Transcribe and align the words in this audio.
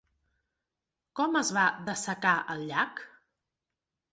Com 1.19 1.37
es 1.43 1.51
va 1.57 1.65
dessecar 1.91 2.33
el 2.55 2.65
llac? 2.73 3.07